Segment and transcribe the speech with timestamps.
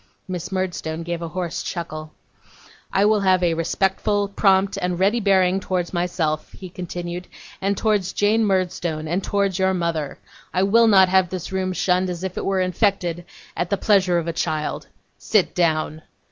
[0.27, 2.11] Miss Murdstone gave a hoarse chuckle.
[2.91, 7.27] 'I will have a respectful, prompt, and ready bearing towards myself,' he continued,
[7.61, 10.17] 'and towards Jane Murdstone, and towards your mother.
[10.55, 13.25] I will not have this room shunned as if it were infected,
[13.55, 14.87] at the pleasure of a child.
[15.19, 16.01] Sit down.